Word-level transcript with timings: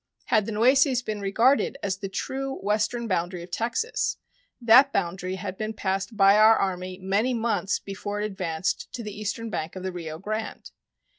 Had 0.25 0.47
the 0.47 0.51
Nueces 0.51 1.03
been 1.03 1.21
regarded 1.21 1.77
as 1.83 1.97
the 1.97 2.09
true 2.09 2.55
western 2.63 3.07
boundary 3.07 3.43
of 3.43 3.51
Texas, 3.51 4.17
that 4.59 4.91
boundary 4.91 5.35
had 5.35 5.59
been 5.59 5.73
passed 5.75 6.17
by 6.17 6.37
our 6.39 6.55
Army 6.57 6.97
many 6.99 7.35
months 7.35 7.77
before 7.77 8.19
it 8.19 8.25
advanced 8.25 8.91
to 8.93 9.03
the 9.03 9.15
eastern 9.15 9.51
bank 9.51 9.75
of 9.75 9.83
the 9.83 9.91
Rio 9.91 10.17
Grande. 10.17 10.71